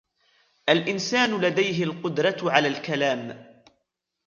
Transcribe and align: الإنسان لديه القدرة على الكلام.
الإنسان 0.69 1.41
لديه 1.41 1.83
القدرة 1.83 2.51
على 2.51 2.67
الكلام. 2.67 3.47